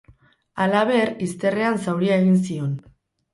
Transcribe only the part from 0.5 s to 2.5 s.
Halaber, izterrean zauria egin